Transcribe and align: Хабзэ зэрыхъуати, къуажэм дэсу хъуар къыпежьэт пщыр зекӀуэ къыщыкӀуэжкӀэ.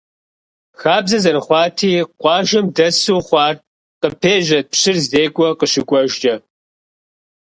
Хабзэ 0.81 1.17
зэрыхъуати, 1.23 1.91
къуажэм 2.21 2.65
дэсу 2.75 3.19
хъуар 3.25 3.55
къыпежьэт 4.01 4.65
пщыр 4.71 4.97
зекӀуэ 5.09 5.49
къыщыкӀуэжкӀэ. 5.59 6.35